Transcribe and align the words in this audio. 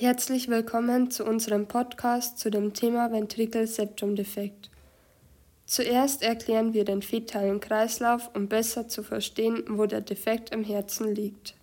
Herzlich 0.00 0.46
willkommen 0.46 1.10
zu 1.10 1.24
unserem 1.24 1.66
Podcast 1.66 2.38
zu 2.38 2.52
dem 2.52 2.72
Thema 2.72 3.10
Ventrikel-Septum-Defekt. 3.10 4.70
Zuerst 5.66 6.22
erklären 6.22 6.72
wir 6.72 6.84
den 6.84 7.02
fetalen 7.02 7.58
Kreislauf, 7.58 8.30
um 8.32 8.46
besser 8.46 8.86
zu 8.86 9.02
verstehen, 9.02 9.64
wo 9.66 9.86
der 9.86 10.00
Defekt 10.00 10.50
im 10.50 10.62
Herzen 10.62 11.12
liegt. 11.12 11.56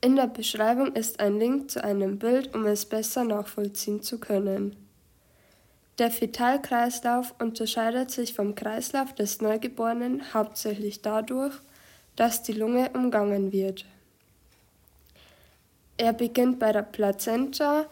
In 0.00 0.16
der 0.16 0.26
Beschreibung 0.26 0.96
ist 0.96 1.20
ein 1.20 1.38
Link 1.38 1.70
zu 1.70 1.84
einem 1.84 2.18
Bild, 2.18 2.52
um 2.56 2.66
es 2.66 2.86
besser 2.86 3.22
nachvollziehen 3.22 4.02
zu 4.02 4.18
können. 4.18 4.74
Der 6.00 6.10
Fetalkreislauf 6.10 7.36
unterscheidet 7.38 8.10
sich 8.10 8.34
vom 8.34 8.56
Kreislauf 8.56 9.14
des 9.14 9.40
Neugeborenen 9.40 10.34
hauptsächlich 10.34 11.02
dadurch, 11.02 11.54
dass 12.16 12.42
die 12.42 12.52
Lunge 12.52 12.90
umgangen 12.94 13.52
wird. 13.52 13.84
Er 15.96 16.12
beginnt 16.12 16.58
bei 16.58 16.72
der 16.72 16.82
Plazenta, 16.82 17.86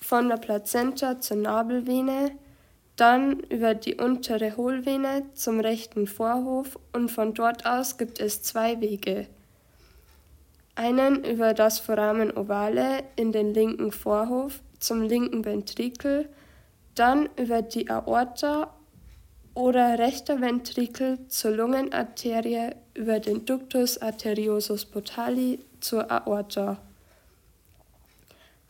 von 0.00 0.28
der 0.28 0.36
Plazenta 0.36 1.20
zur 1.20 1.36
Nabelvene, 1.38 2.32
dann 2.96 3.40
über 3.40 3.74
die 3.74 3.96
untere 3.96 4.56
Hohlvene 4.56 5.24
zum 5.34 5.58
rechten 5.58 6.06
Vorhof 6.06 6.78
und 6.92 7.10
von 7.10 7.34
dort 7.34 7.66
aus 7.66 7.96
gibt 7.96 8.20
es 8.20 8.42
zwei 8.42 8.80
Wege. 8.80 9.26
Einen 10.74 11.24
über 11.24 11.54
das 11.54 11.78
Foramen 11.78 12.36
ovale 12.36 13.02
in 13.16 13.32
den 13.32 13.52
linken 13.52 13.90
Vorhof 13.90 14.60
zum 14.78 15.02
linken 15.02 15.44
Ventrikel, 15.44 16.28
dann 16.94 17.28
über 17.36 17.62
die 17.62 17.90
Aorta 17.90 18.74
oder 19.54 19.98
rechter 19.98 20.40
Ventrikel 20.40 21.18
zur 21.28 21.52
Lungenarterie 21.52 22.70
über 22.94 23.18
den 23.18 23.44
Ductus 23.44 23.98
arteriosus 23.98 24.84
potali 24.84 25.58
zur 25.80 26.10
Aorta. 26.10 26.78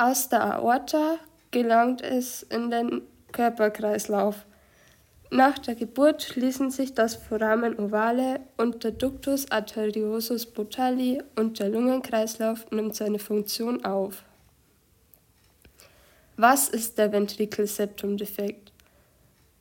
Aus 0.00 0.30
der 0.30 0.42
Aorta 0.42 1.18
gelangt 1.50 2.00
es 2.00 2.42
in 2.42 2.70
den 2.70 3.02
Körperkreislauf. 3.32 4.46
Nach 5.30 5.58
der 5.58 5.74
Geburt 5.74 6.22
schließen 6.22 6.70
sich 6.70 6.94
das 6.94 7.16
Foramen 7.16 7.78
ovale 7.78 8.40
und 8.56 8.82
der 8.82 8.92
Ductus 8.92 9.50
arteriosus 9.50 10.46
potali 10.46 11.22
und 11.36 11.58
der 11.58 11.68
Lungenkreislauf 11.68 12.70
nimmt 12.70 12.96
seine 12.96 13.18
Funktion 13.18 13.84
auf. 13.84 14.24
Was 16.38 16.70
ist 16.70 16.96
der 16.96 17.12
Ventrikelseptumdefekt? 17.12 18.72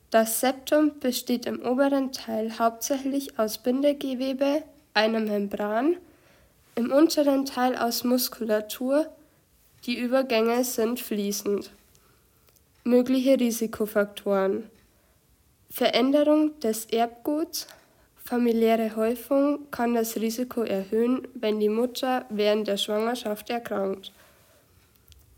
Das 0.08 0.40
Septum 0.40 1.00
besteht 1.00 1.44
im 1.44 1.60
oberen 1.60 2.12
Teil 2.12 2.58
hauptsächlich 2.58 3.38
aus 3.38 3.58
Bindegewebe, 3.58 4.62
einer 4.94 5.20
Membran, 5.20 5.98
im 6.76 6.90
unteren 6.90 7.44
Teil 7.44 7.76
aus 7.76 8.04
Muskulatur 8.04 9.06
die 9.86 9.98
Übergänge 9.98 10.62
sind 10.64 11.00
fließend. 11.00 11.70
Mögliche 12.84 13.38
Risikofaktoren 13.38 14.70
Veränderung 15.70 16.58
des 16.58 16.86
Erbguts, 16.86 17.68
familiäre 18.16 18.96
Häufung 18.96 19.70
kann 19.70 19.94
das 19.94 20.16
Risiko 20.16 20.62
erhöhen, 20.62 21.28
wenn 21.34 21.60
die 21.60 21.68
Mutter 21.68 22.26
während 22.28 22.66
der 22.66 22.76
Schwangerschaft 22.76 23.50
erkrankt. 23.50 24.12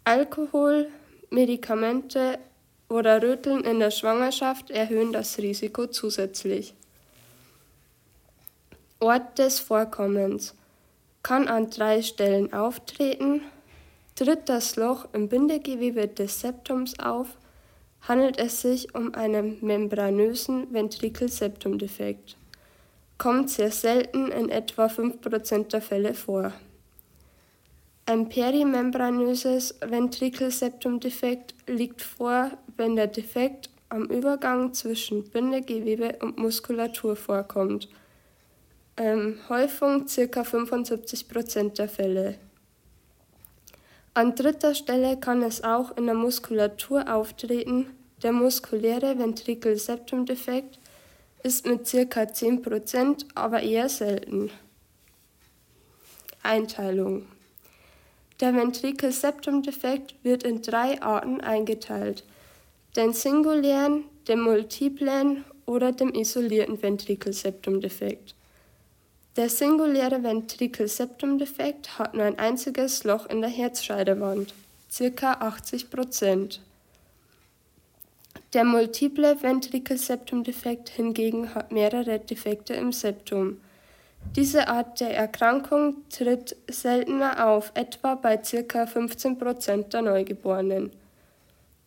Alkohol, 0.04 0.88
Medikamente 1.28 2.38
oder 2.88 3.22
Röteln 3.22 3.62
in 3.64 3.78
der 3.78 3.90
Schwangerschaft 3.90 4.70
erhöhen 4.70 5.12
das 5.12 5.36
Risiko 5.38 5.86
zusätzlich. 5.86 6.74
Ort 9.00 9.38
des 9.38 9.60
Vorkommens 9.60 10.54
kann 11.22 11.46
an 11.46 11.68
drei 11.70 12.02
Stellen 12.02 12.52
auftreten, 12.54 13.42
Tritt 14.14 14.48
das 14.48 14.76
Loch 14.76 15.06
im 15.14 15.28
Bindegewebe 15.28 16.06
des 16.06 16.40
Septums 16.40 16.98
auf, 16.98 17.28
handelt 18.02 18.38
es 18.38 18.60
sich 18.60 18.94
um 18.94 19.14
einen 19.14 19.58
membranösen 19.64 20.72
Ventrikelseptumdefekt. 20.72 22.36
Kommt 23.16 23.50
sehr 23.50 23.70
selten 23.70 24.30
in 24.30 24.48
etwa 24.50 24.86
5% 24.86 25.68
der 25.68 25.80
Fälle 25.80 26.14
vor. 26.14 26.52
Ein 28.04 28.28
perimembranöses 28.28 29.76
Ventrikelseptumdefekt 29.80 31.54
liegt 31.68 32.02
vor, 32.02 32.50
wenn 32.76 32.96
der 32.96 33.06
Defekt 33.06 33.70
am 33.88 34.06
Übergang 34.06 34.74
zwischen 34.74 35.24
Bindegewebe 35.30 36.18
und 36.20 36.36
Muskulatur 36.36 37.14
vorkommt. 37.14 37.88
Ähm, 38.96 39.38
Häufung 39.48 40.06
ca. 40.06 40.42
75% 40.42 41.76
der 41.76 41.88
Fälle. 41.88 42.38
An 44.14 44.34
dritter 44.34 44.74
Stelle 44.74 45.16
kann 45.16 45.42
es 45.42 45.64
auch 45.64 45.96
in 45.96 46.04
der 46.04 46.14
Muskulatur 46.14 47.10
auftreten. 47.10 47.86
Der 48.22 48.32
muskuläre 48.32 49.18
Ventrikelseptumdefekt 49.18 50.78
ist 51.42 51.64
mit 51.64 51.90
ca. 51.90 52.22
10%, 52.24 53.24
aber 53.34 53.62
eher 53.62 53.88
selten. 53.88 54.50
Einteilung 56.42 57.26
Der 58.40 58.54
Ventrikelseptumdefekt 58.54 60.14
wird 60.22 60.42
in 60.42 60.60
drei 60.60 61.00
Arten 61.00 61.40
eingeteilt: 61.40 62.24
den 62.96 63.14
singulären, 63.14 64.04
den 64.28 64.42
multiplen 64.42 65.44
oder 65.64 65.90
dem 65.92 66.12
isolierten 66.14 66.82
Ventrikelseptumdefekt. 66.82 68.34
Der 69.36 69.48
singuläre 69.48 70.22
Ventrikelseptumdefekt 70.22 71.98
hat 71.98 72.12
nur 72.12 72.24
ein 72.24 72.38
einziges 72.38 73.02
Loch 73.04 73.24
in 73.24 73.40
der 73.40 73.48
Herzscheidewand, 73.48 74.52
ca. 75.16 75.32
80 75.32 75.88
Prozent. 75.88 76.60
Der 78.52 78.64
multiple 78.64 79.42
Ventrikelseptumdefekt 79.42 80.90
hingegen 80.90 81.54
hat 81.54 81.72
mehrere 81.72 82.18
Defekte 82.18 82.74
im 82.74 82.92
Septum. 82.92 83.58
Diese 84.36 84.68
Art 84.68 85.00
der 85.00 85.16
Erkrankung 85.16 85.96
tritt 86.10 86.54
seltener 86.68 87.48
auf, 87.48 87.72
etwa 87.72 88.16
bei 88.16 88.36
ca. 88.36 88.86
15 88.86 89.38
Prozent 89.38 89.94
der 89.94 90.02
Neugeborenen. 90.02 90.90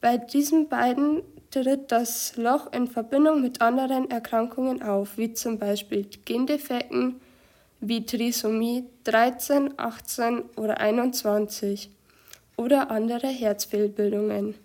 Bei 0.01 0.17
diesen 0.17 0.67
beiden 0.67 1.22
tritt 1.51 1.91
das 1.91 2.35
Loch 2.38 2.73
in 2.73 2.88
Verbindung 2.88 3.44
mit 3.44 3.62
anderen 3.62 4.09
Erkrankungen 4.09 4.81
auf, 4.81 5.19
wie 5.19 5.31
zum 5.33 5.59
Beispiel 5.59 6.07
Gendefekten, 6.25 7.22
wie 7.80 8.06
Trisomie 8.06 8.86
13, 9.03 9.78
18 9.78 10.41
oder 10.56 10.80
21 10.80 11.90
oder 12.58 12.91
andere 12.91 13.28
Herzfehlbildungen. 13.28 14.56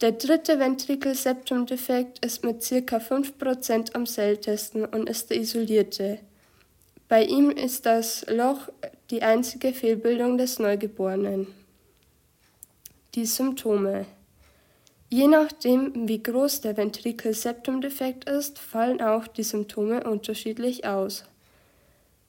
Der 0.00 0.12
dritte 0.12 0.58
Ventrikelseptumdefekt 0.58 2.24
ist 2.24 2.44
mit 2.44 2.60
ca. 2.60 2.96
5% 2.98 3.94
am 3.94 4.06
seltensten 4.06 4.84
und 4.84 5.08
ist 5.08 5.30
der 5.30 5.38
isolierte. 5.38 6.18
Bei 7.08 7.24
ihm 7.24 7.50
ist 7.50 7.86
das 7.86 8.26
Loch 8.28 8.68
die 9.10 9.22
einzige 9.22 9.72
Fehlbildung 9.72 10.36
des 10.36 10.58
Neugeborenen. 10.58 11.46
Die 13.14 13.26
Symptome 13.26 14.06
Je 15.16 15.28
nachdem, 15.28 16.08
wie 16.08 16.20
groß 16.20 16.62
der 16.62 16.76
Ventrikelseptumdefekt 16.76 18.28
ist, 18.28 18.58
fallen 18.58 19.00
auch 19.00 19.28
die 19.28 19.44
Symptome 19.44 20.02
unterschiedlich 20.02 20.86
aus. 20.86 21.24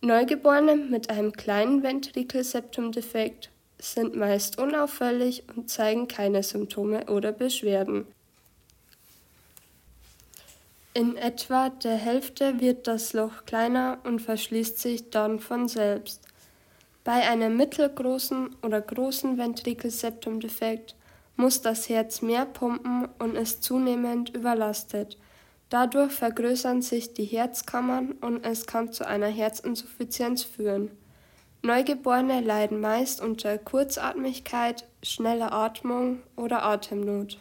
Neugeborene 0.06 0.76
mit 0.76 1.10
einem 1.10 1.32
kleinen 1.32 1.82
Ventrikelseptumdefekt 1.82 3.50
sind 3.80 4.16
meist 4.16 4.60
unauffällig 4.60 5.44
und 5.56 5.72
zeigen 5.72 6.08
keine 6.08 6.44
Symptome 6.44 7.08
oder 7.08 7.32
Beschwerden. 7.32 8.06
In 10.94 11.18
etwa 11.18 11.70
der 11.70 11.96
Hälfte 11.96 12.60
wird 12.60 12.86
das 12.86 13.14
Loch 13.14 13.46
kleiner 13.48 13.98
und 14.04 14.22
verschließt 14.22 14.78
sich 14.78 15.10
dann 15.10 15.40
von 15.40 15.68
selbst. 15.68 16.22
Bei 17.04 17.28
einem 17.28 17.58
mittelgroßen 17.58 18.58
oder 18.62 18.82
großen 18.82 19.40
Ventrikelseptumdefekt 19.40 20.96
muss 21.36 21.64
das 21.64 21.90
Herz 21.90 22.22
mehr 22.22 22.46
pumpen 22.46 23.08
und 23.18 23.36
ist 23.36 23.64
zunehmend 23.64 24.30
überlastet. 24.30 25.18
Dadurch 25.70 26.12
vergrößern 26.12 26.82
sich 26.82 27.14
die 27.14 27.26
Herzkammern 27.26 28.14
und 28.22 28.46
es 28.46 28.68
kann 28.68 28.94
zu 28.94 29.08
einer 29.08 29.28
Herzinsuffizienz 29.28 30.44
führen. 30.44 30.92
Neugeborene 31.64 32.42
leiden 32.42 32.80
meist 32.80 33.22
unter 33.22 33.58
Kurzatmigkeit, 33.58 34.86
schneller 35.02 35.52
Atmung 35.52 36.22
oder 36.36 36.64
Atemnot. 36.64 37.40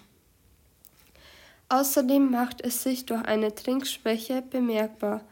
Außerdem 1.68 2.30
macht 2.30 2.62
es 2.62 2.82
sich 2.82 3.04
durch 3.04 3.22
eine 3.22 3.54
Trinkschwäche 3.54 4.42
bemerkbar, 4.42 5.22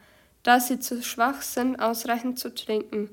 da 0.43 0.61
sie 0.61 0.79
zu 0.79 1.03
schwach 1.03 1.41
sind, 1.41 1.77
ausreichend 1.77 2.39
zu 2.39 2.55
trinken. 2.55 3.11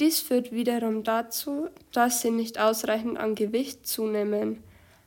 Dies 0.00 0.20
führt 0.20 0.52
wiederum 0.52 1.02
dazu, 1.02 1.68
dass 1.92 2.20
sie 2.20 2.30
nicht 2.30 2.60
ausreichend 2.60 3.18
an 3.18 3.34
Gewicht 3.34 3.88
zunehmen. 3.88 4.62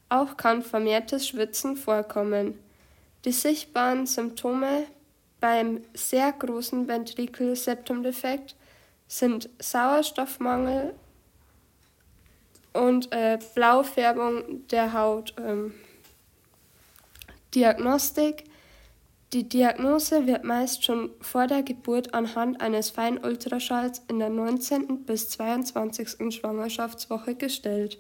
Auch 0.09 0.35
kann 0.35 0.61
vermehrtes 0.61 1.27
Schwitzen 1.27 1.77
vorkommen. 1.77 2.59
Die 3.25 3.31
sichtbaren 3.31 4.05
Symptome 4.07 4.85
beim 5.39 5.81
sehr 5.93 6.31
großen 6.31 6.87
Ventrikelseptumdefekt 6.87 8.55
sind 9.07 9.49
Sauerstoffmangel, 9.59 10.93
und 12.73 13.11
äh, 13.11 13.37
Blaufärbung 13.53 14.67
der 14.67 14.93
Haut. 14.93 15.33
Ähm, 15.37 15.73
Diagnostik. 17.53 18.45
Die 19.33 19.47
Diagnose 19.47 20.25
wird 20.25 20.43
meist 20.43 20.83
schon 20.83 21.09
vor 21.21 21.47
der 21.47 21.63
Geburt 21.63 22.13
anhand 22.13 22.59
eines 22.61 22.89
Feinultraschalls 22.89 24.01
in 24.09 24.19
der 24.19 24.29
19. 24.29 25.05
bis 25.05 25.29
22. 25.29 26.33
Schwangerschaftswoche 26.35 27.35
gestellt. 27.35 27.97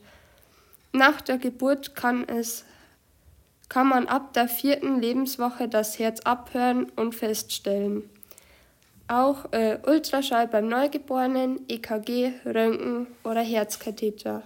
Nach 0.91 1.21
der 1.21 1.37
Geburt 1.37 1.95
kann, 1.95 2.27
es, 2.27 2.65
kann 3.71 3.87
man 3.87 4.07
ab 4.07 4.33
der 4.33 4.49
vierten 4.49 4.99
Lebenswoche 4.99 5.69
das 5.69 5.97
Herz 5.97 6.19
abhören 6.25 6.91
und 6.97 7.15
feststellen. 7.15 8.03
Auch 9.07 9.53
äh, 9.53 9.79
Ultraschall 9.87 10.49
beim 10.49 10.67
Neugeborenen, 10.67 11.61
EKG, 11.69 12.33
Röntgen 12.43 13.07
oder 13.23 13.39
Herzkatheter. 13.39 14.43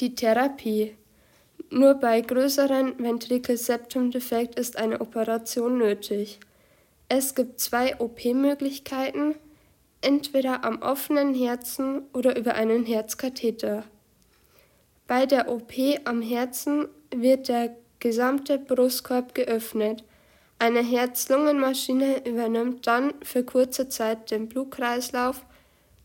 Die 0.00 0.14
Therapie. 0.14 0.96
Nur 1.68 1.92
bei 1.92 2.22
größeren 2.22 2.98
Ventrikelseptumdefekt 2.98 4.58
ist 4.58 4.78
eine 4.78 5.02
Operation 5.02 5.76
nötig. 5.76 6.40
Es 7.10 7.34
gibt 7.34 7.60
zwei 7.60 8.00
OP-Möglichkeiten, 8.00 9.34
entweder 10.00 10.64
am 10.64 10.80
offenen 10.80 11.34
Herzen 11.34 12.00
oder 12.14 12.38
über 12.38 12.54
einen 12.54 12.86
Herzkatheter. 12.86 13.84
Bei 15.06 15.26
der 15.26 15.50
OP 15.50 15.74
am 16.06 16.22
Herzen 16.22 16.88
wird 17.14 17.48
der 17.48 17.76
gesamte 17.98 18.58
Brustkorb 18.58 19.34
geöffnet. 19.34 20.04
Eine 20.58 20.82
Herz-Lungen-Maschine 20.82 22.26
übernimmt 22.26 22.86
dann 22.86 23.14
für 23.22 23.44
kurze 23.44 23.88
Zeit 23.88 24.30
den 24.30 24.48
Blutkreislauf, 24.48 25.44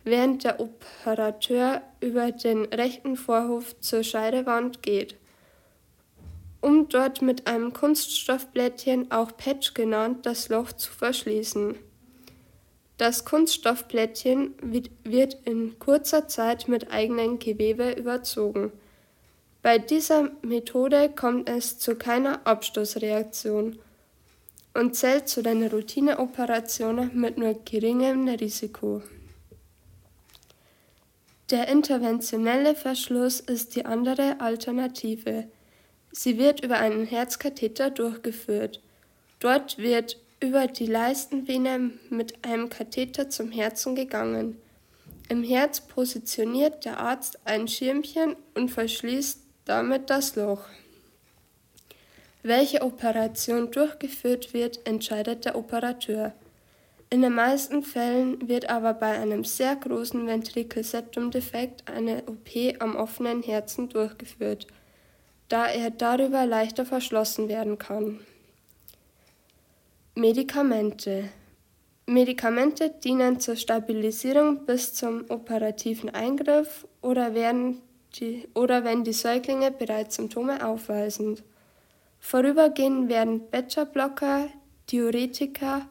während 0.04 0.44
der 0.44 0.60
Operateur 0.60 1.81
über 2.00 2.31
den 2.31 2.66
rechten 2.66 3.16
Vorhof 3.16 3.80
zur 3.80 4.04
Scheidewand 4.04 4.81
geht 4.81 5.18
um 6.66 6.90
dort 6.90 7.22
mit 7.22 7.46
einem 7.46 7.74
Kunststoffblättchen, 7.74 9.12
auch 9.12 9.38
Patch 9.38 9.75
genannt, 9.75 10.25
das 10.25 10.50
Loch 10.50 10.74
zu 10.74 10.92
verschließen. 10.92 11.75
Das 12.98 13.24
Kunststoffblättchen 13.24 14.56
wird 15.04 15.38
in 15.46 15.78
kurzer 15.78 16.28
Zeit 16.28 16.68
mit 16.68 16.92
eigenem 16.92 17.38
Gewebe 17.38 17.92
überzogen. 17.92 18.72
Bei 19.65 19.79
dieser 19.79 20.29
Methode 20.44 21.09
kommt 21.09 21.50
es 21.50 21.79
zu 21.79 21.95
keiner 21.95 22.45
Abstoßreaktion 22.45 23.79
und 24.75 24.95
zählt 24.95 25.27
zu 25.27 25.41
den 25.41 25.65
Routineoperationen 25.65 27.19
mit 27.19 27.39
nur 27.39 27.56
geringem 27.65 28.27
Risiko. 28.27 29.01
Der 31.50 31.67
interventionelle 31.67 32.75
Verschluss 32.75 33.39
ist 33.39 33.75
die 33.75 33.88
andere 33.88 34.39
Alternative. 34.39 35.45
Sie 36.12 36.38
wird 36.38 36.63
über 36.63 36.77
einen 36.77 37.07
Herzkatheter 37.07 37.89
durchgeführt. 37.89 38.83
Dort 39.39 39.79
wird 39.79 40.19
über 40.41 40.67
die 40.67 40.85
Leistenvene 40.85 41.89
mit 42.12 42.45
einem 42.45 42.69
Katheter 42.69 43.31
zum 43.31 43.50
Herzen 43.51 43.95
gegangen. 43.95 44.62
Im 45.27 45.44
Herz 45.44 45.81
positioniert 45.81 46.85
der 46.85 47.00
Arzt 47.00 47.39
ein 47.45 47.67
Schirmchen 47.67 48.35
und 48.53 48.69
verschließt 48.69 49.44
damit 49.65 50.09
das 50.09 50.35
Loch. 50.35 50.62
Welche 52.44 52.81
Operation 52.81 53.71
durchgeführt 53.71 54.53
wird, 54.53 54.85
entscheidet 54.88 55.45
der 55.45 55.56
Operateur. 55.56 56.33
In 57.09 57.21
den 57.21 57.33
meisten 57.33 57.83
Fällen 57.83 58.47
wird 58.47 58.69
aber 58.69 58.94
bei 58.94 59.19
einem 59.19 59.44
sehr 59.44 59.75
großen 59.75 60.25
Ventrikelseptumdefekt 60.25 61.89
eine 61.89 62.23
OP 62.27 62.79
am 62.79 62.95
offenen 62.95 63.44
Herzen 63.44 63.89
durchgeführt 63.89 64.67
da 65.47 65.67
er 65.67 65.91
darüber 65.91 66.45
leichter 66.45 66.85
verschlossen 66.85 67.50
werden 67.50 67.77
kann. 67.77 68.19
Medikamente 70.15 71.29
Medikamente 72.07 72.91
dienen 73.03 73.39
zur 73.39 73.56
Stabilisierung 73.56 74.67
bis 74.67 74.94
zum 74.94 75.25
operativen 75.29 76.12
Eingriff 76.12 76.88
oder, 77.01 77.33
werden 77.33 77.81
die, 78.19 78.47
oder 78.53 78.83
wenn 78.83 79.03
die 79.03 79.13
Säuglinge 79.13 79.71
bereits 79.71 80.15
Symptome 80.15 80.65
aufweisen. 80.65 81.39
Vorübergehend 82.19 83.09
werden 83.09 83.50
Beta-Blocker, 83.50 84.47
Diuretika 84.91 85.88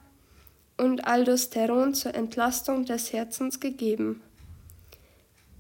und 0.77 1.07
Aldosteron 1.07 1.95
zur 1.95 2.15
Entlastung 2.15 2.85
des 2.85 3.13
Herzens 3.13 3.61
gegeben. 3.61 4.23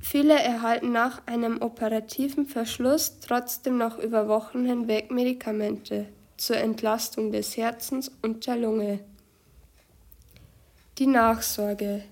Viele 0.00 0.34
erhalten 0.34 0.92
nach 0.92 1.26
einem 1.26 1.62
operativen 1.62 2.46
Verschluss 2.46 3.20
trotzdem 3.20 3.78
noch 3.78 3.98
über 3.98 4.28
Wochen 4.28 4.64
hinweg 4.64 5.10
Medikamente 5.10 6.08
zur 6.36 6.56
Entlastung 6.58 7.32
des 7.32 7.56
Herzens 7.56 8.10
und 8.22 8.46
der 8.46 8.56
Lunge. 8.56 9.00
Die 10.98 11.06
Nachsorge. 11.06 12.02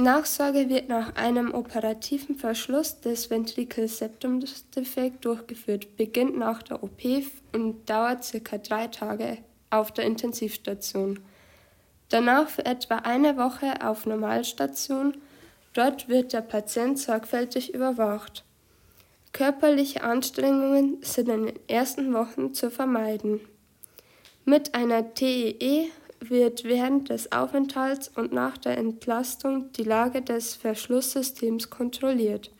Nachsorge 0.00 0.68
wird 0.68 0.88
nach 0.88 1.14
einem 1.16 1.52
operativen 1.52 2.36
Verschluss 2.36 3.00
des 3.00 3.30
Ventrikelseptumdefekt 3.30 5.24
durchgeführt, 5.24 5.96
beginnt 5.96 6.38
nach 6.38 6.62
der 6.62 6.82
OP 6.82 7.00
und 7.52 7.88
dauert 7.88 8.24
circa 8.24 8.58
drei 8.58 8.86
Tage 8.88 9.38
auf 9.70 9.92
der 9.92 10.04
Intensivstation. 10.04 11.20
Danach 12.08 12.48
für 12.48 12.66
etwa 12.66 12.96
eine 12.96 13.36
Woche 13.36 13.86
auf 13.86 14.06
Normalstation 14.06 15.14
Dort 15.72 16.08
wird 16.08 16.32
der 16.32 16.40
Patient 16.40 16.98
sorgfältig 16.98 17.74
überwacht. 17.74 18.44
Körperliche 19.32 20.02
Anstrengungen 20.02 20.98
sind 21.02 21.28
in 21.28 21.46
den 21.46 21.68
ersten 21.68 22.12
Wochen 22.12 22.52
zu 22.52 22.70
vermeiden. 22.70 23.40
Mit 24.44 24.74
einer 24.74 25.14
TEE 25.14 25.50
e 25.50 25.88
wird 26.20 26.64
während 26.64 27.08
des 27.08 27.32
Aufenthalts 27.32 28.08
und 28.08 28.32
nach 28.32 28.58
der 28.58 28.78
Entlastung 28.78 29.72
die 29.72 29.84
Lage 29.84 30.22
des 30.22 30.54
Verschlusssystems 30.54 31.70
kontrolliert. 31.70 32.52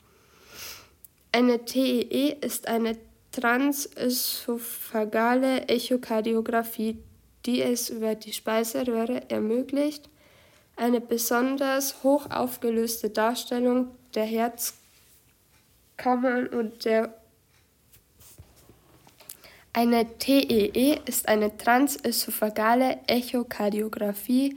Eine 1.33 1.65
TEE 1.65 2.01
e 2.01 2.35
ist 2.41 2.67
eine 2.67 2.97
transösophagale 3.33 5.69
Echokardiographie, 5.69 6.99
die 7.47 7.63
es 7.63 7.89
über 7.91 8.17
die 8.17 8.33
Speiseröhre 8.33 9.31
ermöglicht, 9.31 10.09
eine 10.77 11.01
besonders 11.01 12.03
hoch 12.03 12.29
aufgelöste 12.31 13.11
Darstellung 13.11 13.95
der 14.15 14.25
Herzkammern 14.25 16.49
und 16.49 16.85
der 16.85 17.15
eine 19.73 20.19
TEE 20.19 20.71
e 20.75 20.99
ist 21.07 21.29
eine 21.29 21.57
transösophagale 21.57 22.99
Echokardiographie, 23.07 24.57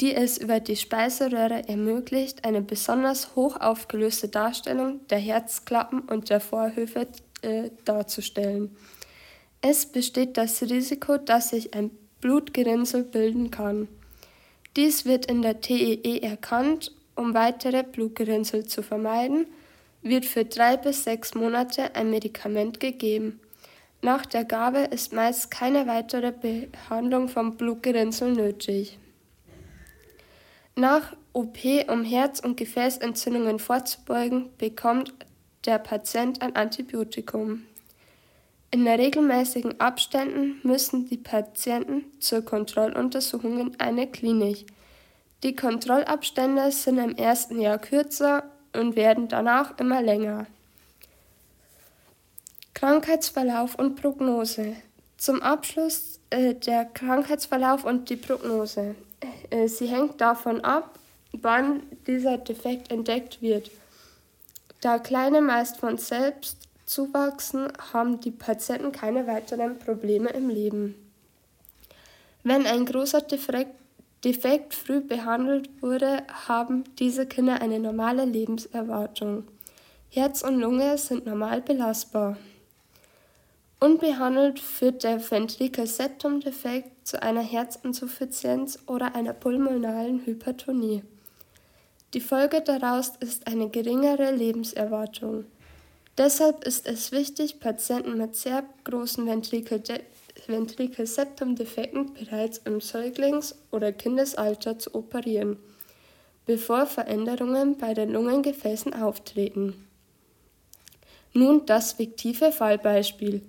die 0.00 0.14
es 0.14 0.38
über 0.38 0.60
die 0.60 0.76
Speiseröhre 0.76 1.68
ermöglicht, 1.68 2.44
eine 2.44 2.60
besonders 2.60 3.34
hoch 3.36 3.60
aufgelöste 3.60 4.28
Darstellung 4.28 5.06
der 5.08 5.18
Herzklappen 5.18 6.00
und 6.00 6.30
der 6.30 6.40
Vorhöfe 6.40 7.06
äh, 7.42 7.70
darzustellen. 7.84 8.76
Es 9.60 9.86
besteht 9.86 10.36
das 10.36 10.60
Risiko, 10.62 11.16
dass 11.16 11.50
sich 11.50 11.72
ein 11.74 11.90
Blutgerinnsel 12.20 13.04
bilden 13.04 13.50
kann. 13.50 13.88
Dies 14.76 15.04
wird 15.04 15.26
in 15.26 15.42
der 15.42 15.60
TEE 15.60 15.94
e 16.02 16.18
erkannt. 16.18 16.92
Um 17.16 17.32
weitere 17.32 17.84
Blutgerinnsel 17.84 18.66
zu 18.66 18.82
vermeiden, 18.82 19.46
wird 20.02 20.24
für 20.24 20.44
drei 20.44 20.76
bis 20.76 21.04
sechs 21.04 21.34
Monate 21.34 21.94
ein 21.94 22.10
Medikament 22.10 22.80
gegeben. 22.80 23.40
Nach 24.04 24.26
der 24.26 24.44
Gabe 24.44 24.80
ist 24.80 25.14
meist 25.14 25.50
keine 25.50 25.86
weitere 25.86 26.30
Behandlung 26.30 27.30
von 27.30 27.56
Blutgerinnsel 27.56 28.34
nötig. 28.34 28.98
Nach 30.76 31.16
OP, 31.32 31.56
um 31.88 32.04
Herz- 32.04 32.40
und 32.40 32.58
Gefäßentzündungen 32.58 33.58
vorzubeugen, 33.58 34.50
bekommt 34.58 35.14
der 35.64 35.78
Patient 35.78 36.42
ein 36.42 36.54
Antibiotikum. 36.54 37.62
In 38.70 38.86
regelmäßigen 38.86 39.80
Abständen 39.80 40.60
müssen 40.64 41.08
die 41.08 41.16
Patienten 41.16 42.04
zur 42.20 42.42
Kontrolluntersuchung 42.44 43.58
in 43.58 43.80
eine 43.80 44.06
Klinik. 44.06 44.66
Die 45.42 45.56
Kontrollabstände 45.56 46.70
sind 46.72 46.98
im 46.98 47.16
ersten 47.16 47.58
Jahr 47.58 47.78
kürzer 47.78 48.44
und 48.74 48.96
werden 48.96 49.28
danach 49.28 49.78
immer 49.78 50.02
länger. 50.02 50.46
Krankheitsverlauf 52.84 53.76
und 53.76 53.94
Prognose. 53.94 54.76
Zum 55.16 55.40
Abschluss 55.40 56.20
äh, 56.28 56.52
der 56.52 56.84
Krankheitsverlauf 56.84 57.86
und 57.86 58.10
die 58.10 58.16
Prognose. 58.16 58.94
Äh, 59.48 59.68
sie 59.68 59.86
hängt 59.86 60.20
davon 60.20 60.60
ab, 60.60 60.98
wann 61.32 61.84
dieser 62.06 62.36
Defekt 62.36 62.92
entdeckt 62.92 63.40
wird. 63.40 63.70
Da 64.82 64.98
Kleine 64.98 65.40
meist 65.40 65.78
von 65.78 65.96
selbst 65.96 66.58
zuwachsen, 66.84 67.72
haben 67.94 68.20
die 68.20 68.32
Patienten 68.32 68.92
keine 68.92 69.26
weiteren 69.26 69.78
Probleme 69.78 70.28
im 70.28 70.50
Leben. 70.50 70.94
Wenn 72.42 72.66
ein 72.66 72.84
großer 72.84 73.22
defekt 73.22 74.74
früh 74.74 75.00
behandelt 75.00 75.70
wurde, 75.80 76.22
haben 76.48 76.84
diese 76.98 77.24
Kinder 77.24 77.62
eine 77.62 77.78
normale 77.78 78.26
Lebenserwartung. 78.26 79.44
Herz 80.10 80.42
und 80.42 80.60
Lunge 80.60 80.98
sind 80.98 81.24
normal 81.24 81.62
belastbar. 81.62 82.36
Unbehandelt 83.84 84.60
führt 84.60 85.04
der 85.04 85.20
Ventrikel-Septum-Defekt 85.30 87.06
zu 87.06 87.22
einer 87.22 87.42
Herzinsuffizienz 87.42 88.78
oder 88.86 89.14
einer 89.14 89.34
pulmonalen 89.34 90.24
Hypertonie. 90.24 91.02
Die 92.14 92.22
Folge 92.22 92.62
daraus 92.62 93.12
ist 93.20 93.46
eine 93.46 93.68
geringere 93.68 94.30
Lebenserwartung. 94.30 95.44
Deshalb 96.16 96.64
ist 96.64 96.86
es 96.86 97.12
wichtig, 97.12 97.60
Patienten 97.60 98.16
mit 98.16 98.36
sehr 98.36 98.64
großen 98.84 99.26
Ventrikel-Septum-Defekten 99.26 102.14
bereits 102.14 102.62
im 102.64 102.80
Säuglings- 102.80 103.54
oder 103.70 103.92
Kindesalter 103.92 104.78
zu 104.78 104.94
operieren, 104.94 105.58
bevor 106.46 106.86
Veränderungen 106.86 107.76
bei 107.76 107.92
den 107.92 108.12
Lungengefäßen 108.12 108.94
auftreten. 108.94 109.74
Nun 111.34 111.66
das 111.66 111.92
fiktive 111.92 112.50
Fallbeispiel. 112.50 113.42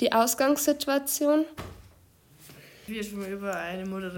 Die 0.00 0.12
Ausgangssituation. 0.12 1.46
Wir 2.86 3.02
schon 3.02 3.26
über 3.26 3.56
eine 3.56 3.86
Mutter. 3.86 4.12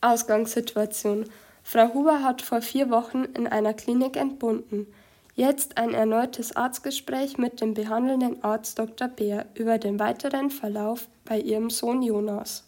Ausgangssituation. 0.00 1.28
Frau 1.62 1.92
Huber 1.92 2.22
hat 2.22 2.40
vor 2.40 2.62
vier 2.62 2.88
Wochen 2.88 3.24
in 3.24 3.46
einer 3.46 3.74
Klinik 3.74 4.16
entbunden. 4.16 4.86
Jetzt 5.34 5.76
ein 5.76 5.92
erneutes 5.92 6.56
Arztgespräch 6.56 7.36
mit 7.36 7.60
dem 7.60 7.74
behandelnden 7.74 8.42
Arzt 8.42 8.78
Dr. 8.78 9.08
Bär 9.08 9.44
über 9.54 9.76
den 9.76 9.98
weiteren 9.98 10.48
Verlauf 10.50 11.06
bei 11.26 11.38
ihrem 11.38 11.68
Sohn 11.68 12.02
Jonas. 12.02 12.64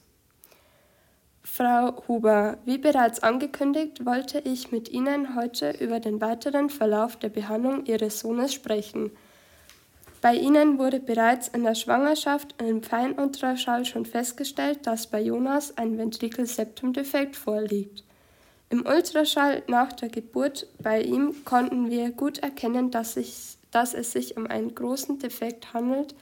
Frau 1.43 2.07
Huber, 2.07 2.59
wie 2.67 2.77
bereits 2.77 3.23
angekündigt, 3.23 4.05
wollte 4.05 4.41
ich 4.41 4.71
mit 4.71 4.91
Ihnen 4.91 5.35
heute 5.35 5.71
über 5.71 5.99
den 5.99 6.21
weiteren 6.21 6.69
Verlauf 6.69 7.17
der 7.17 7.31
Behandlung 7.31 7.87
Ihres 7.87 8.21
Sohnes 8.21 8.53
sprechen. 8.53 9.11
Bei 10.21 10.35
Ihnen 10.35 10.79
wurde 10.79 11.01
bereits 11.01 11.49
in 11.49 11.65
der 11.65 11.75
Schwangerschaft 11.75 12.55
im 12.61 12.83
Feinultraschall 12.83 13.87
schon 13.87 14.05
festgestellt, 14.05 14.87
dass 14.87 15.07
bei 15.07 15.23
Jonas 15.23 15.79
ein 15.79 15.97
Ventrikelseptumdefekt 15.97 17.37
vorliegt. 17.37 18.05
Im 18.69 18.87
Ultraschall 18.87 19.63
nach 19.67 19.95
der 19.95 20.11
Geburt 20.11 20.67
bei 20.79 21.01
ihm 21.03 21.45
konnten 21.45 21.91
wir 21.91 22.11
gut 22.11 22.39
erkennen, 22.39 22.91
dass, 22.91 23.15
sich, 23.15 23.57
dass 23.71 23.95
es 23.95 24.13
sich 24.13 24.37
um 24.37 24.47
einen 24.47 24.75
großen 24.75 25.19
Defekt 25.19 25.73
handelt, 25.73 26.15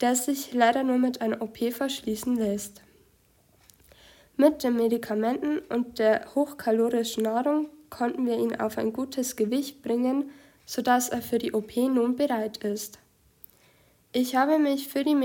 der 0.00 0.14
sich 0.14 0.54
leider 0.54 0.82
nur 0.82 0.98
mit 0.98 1.20
einer 1.20 1.42
OP 1.42 1.58
verschließen 1.58 2.36
lässt. 2.36 2.82
Mit 4.36 4.62
den 4.62 4.76
Medikamenten 4.76 5.58
und 5.58 5.98
der 5.98 6.34
hochkalorischen 6.34 7.24
Nahrung 7.24 7.68
konnten 7.90 8.26
wir 8.26 8.38
ihn 8.38 8.58
auf 8.60 8.78
ein 8.78 8.92
gutes 8.92 9.36
Gewicht 9.36 9.82
bringen, 9.82 10.30
sodass 10.66 11.08
er 11.08 11.20
für 11.20 11.38
die 11.38 11.52
OP 11.52 11.76
nun 11.76 12.16
bereit 12.16 12.58
ist. 12.64 12.98
Ich 14.16 14.36
habe 14.36 14.60
mich 14.60 14.86
für 14.86 15.02
die 15.02 15.16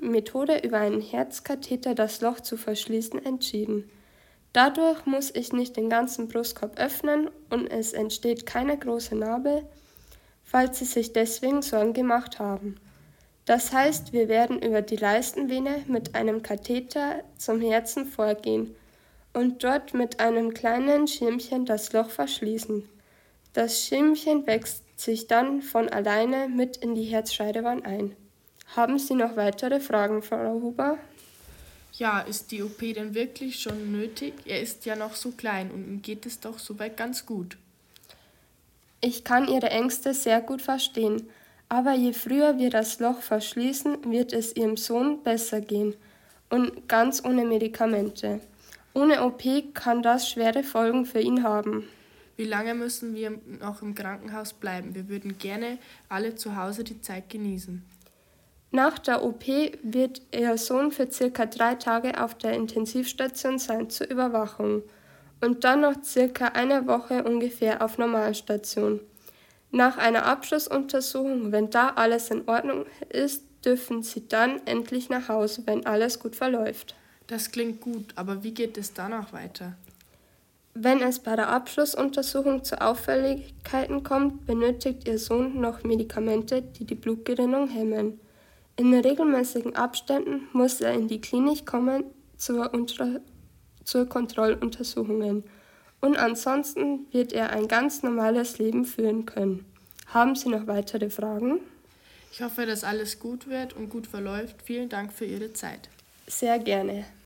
Methode 0.00 0.58
über 0.64 0.78
einen 0.78 1.00
Herzkatheter 1.00 1.94
das 1.94 2.20
Loch 2.22 2.40
zu 2.40 2.56
verschließen 2.56 3.24
entschieden. 3.24 3.88
Dadurch 4.52 5.06
muss 5.06 5.32
ich 5.32 5.52
nicht 5.52 5.76
den 5.76 5.88
ganzen 5.88 6.26
Brustkorb 6.26 6.76
öffnen 6.76 7.30
und 7.50 7.68
es 7.68 7.92
entsteht 7.92 8.44
keine 8.44 8.76
große 8.76 9.14
Narbe, 9.14 9.62
falls 10.42 10.80
Sie 10.80 10.86
sich 10.86 11.12
deswegen 11.12 11.62
Sorgen 11.62 11.92
gemacht 11.92 12.40
haben. 12.40 12.80
Das 13.44 13.72
heißt, 13.72 14.12
wir 14.12 14.26
werden 14.26 14.60
über 14.60 14.82
die 14.82 14.96
Leistenvene 14.96 15.84
mit 15.86 16.16
einem 16.16 16.42
Katheter 16.42 17.22
zum 17.38 17.60
Herzen 17.60 18.06
vorgehen 18.06 18.74
und 19.34 19.62
dort 19.62 19.94
mit 19.94 20.18
einem 20.18 20.52
kleinen 20.52 21.06
Schirmchen 21.06 21.64
das 21.64 21.92
Loch 21.92 22.10
verschließen. 22.10 22.88
Das 23.52 23.86
Schirmchen 23.86 24.48
wächst 24.48 24.82
sich 24.98 25.28
dann 25.28 25.62
von 25.62 25.88
alleine 25.88 26.48
mit 26.48 26.78
in 26.78 26.96
die 26.96 27.04
Herzscheidewand 27.04 27.86
ein. 27.86 28.16
Haben 28.74 28.98
Sie 28.98 29.14
noch 29.14 29.36
weitere 29.36 29.80
Fragen, 29.80 30.22
Frau 30.22 30.54
Huber? 30.54 30.96
Ja, 31.92 32.20
ist 32.20 32.50
die 32.52 32.62
OP 32.62 32.78
denn 32.78 33.14
wirklich 33.14 33.60
schon 33.60 33.92
nötig? 33.92 34.32
Er 34.46 34.62
ist 34.62 34.86
ja 34.86 34.96
noch 34.96 35.14
so 35.14 35.32
klein 35.32 35.70
und 35.70 35.86
ihm 35.86 36.00
geht 36.00 36.24
es 36.24 36.40
doch 36.40 36.58
soweit 36.58 36.96
ganz 36.96 37.26
gut. 37.26 37.58
Ich 39.02 39.24
kann 39.24 39.46
Ihre 39.46 39.68
Ängste 39.68 40.14
sehr 40.14 40.40
gut 40.40 40.62
verstehen, 40.62 41.28
aber 41.68 41.92
je 41.92 42.14
früher 42.14 42.58
wir 42.58 42.70
das 42.70 42.98
Loch 42.98 43.20
verschließen, 43.20 44.10
wird 44.10 44.32
es 44.32 44.56
Ihrem 44.56 44.78
Sohn 44.78 45.22
besser 45.22 45.60
gehen 45.60 45.94
und 46.48 46.88
ganz 46.88 47.22
ohne 47.22 47.44
Medikamente. 47.44 48.40
Ohne 48.94 49.22
OP 49.22 49.42
kann 49.74 50.02
das 50.02 50.30
schwere 50.30 50.62
Folgen 50.62 51.04
für 51.04 51.20
ihn 51.20 51.42
haben. 51.42 51.86
Wie 52.36 52.44
lange 52.44 52.74
müssen 52.74 53.14
wir 53.14 53.38
noch 53.60 53.82
im 53.82 53.94
Krankenhaus 53.94 54.54
bleiben? 54.54 54.94
Wir 54.94 55.10
würden 55.10 55.36
gerne 55.36 55.78
alle 56.08 56.36
zu 56.36 56.56
Hause 56.56 56.84
die 56.84 57.02
Zeit 57.02 57.28
genießen. 57.28 57.84
Nach 58.74 58.98
der 58.98 59.22
OP 59.22 59.46
wird 59.82 60.22
ihr 60.32 60.56
Sohn 60.56 60.92
für 60.92 61.10
circa 61.10 61.44
drei 61.44 61.74
Tage 61.74 62.22
auf 62.22 62.34
der 62.34 62.54
Intensivstation 62.54 63.58
sein 63.58 63.90
zur 63.90 64.08
Überwachung 64.08 64.82
und 65.42 65.64
dann 65.64 65.82
noch 65.82 66.02
circa 66.02 66.46
eine 66.46 66.86
Woche 66.86 67.22
ungefähr 67.22 67.82
auf 67.82 67.98
Normalstation. 67.98 69.00
Nach 69.72 69.98
einer 69.98 70.24
Abschlussuntersuchung, 70.24 71.52
wenn 71.52 71.68
da 71.68 71.90
alles 71.90 72.30
in 72.30 72.48
Ordnung 72.48 72.86
ist, 73.10 73.44
dürfen 73.62 74.02
sie 74.02 74.26
dann 74.26 74.60
endlich 74.66 75.10
nach 75.10 75.28
Hause, 75.28 75.62
wenn 75.66 75.84
alles 75.84 76.18
gut 76.18 76.34
verläuft. 76.34 76.94
Das 77.26 77.50
klingt 77.50 77.82
gut, 77.82 78.12
aber 78.16 78.42
wie 78.42 78.54
geht 78.54 78.78
es 78.78 78.94
danach 78.94 79.34
weiter? 79.34 79.74
Wenn 80.74 81.02
es 81.02 81.18
bei 81.18 81.36
der 81.36 81.50
Abschlussuntersuchung 81.50 82.64
zu 82.64 82.80
Auffälligkeiten 82.80 84.02
kommt, 84.02 84.46
benötigt 84.46 85.06
ihr 85.06 85.18
Sohn 85.18 85.60
noch 85.60 85.84
Medikamente, 85.84 86.62
die 86.62 86.86
die 86.86 86.94
Blutgerinnung 86.94 87.68
hemmen. 87.68 88.18
In 88.82 88.92
regelmäßigen 88.92 89.76
Abständen 89.76 90.48
muss 90.52 90.80
er 90.80 90.92
in 90.92 91.06
die 91.06 91.20
Klinik 91.20 91.64
kommen 91.66 92.02
zur, 92.36 92.74
Unter 92.74 93.20
zur 93.84 94.08
Kontrolluntersuchungen 94.08 95.44
und 96.00 96.16
ansonsten 96.18 97.06
wird 97.12 97.32
er 97.32 97.50
ein 97.50 97.68
ganz 97.68 98.02
normales 98.02 98.58
Leben 98.58 98.84
führen 98.84 99.24
können. 99.24 99.64
Haben 100.08 100.34
Sie 100.34 100.48
noch 100.48 100.66
weitere 100.66 101.10
Fragen? 101.10 101.60
Ich 102.32 102.42
hoffe, 102.42 102.66
dass 102.66 102.82
alles 102.82 103.20
gut 103.20 103.46
wird 103.46 103.72
und 103.72 103.88
gut 103.88 104.08
verläuft. 104.08 104.56
Vielen 104.64 104.88
Dank 104.88 105.12
für 105.12 105.26
Ihre 105.26 105.52
Zeit. 105.52 105.88
Sehr 106.26 106.58
gerne. 106.58 107.04